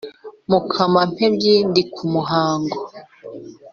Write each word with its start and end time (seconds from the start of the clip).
mukama-mpembyi 0.49 1.53
ndi 1.69 1.83
ku 1.93 2.03
muhango. 2.13 2.77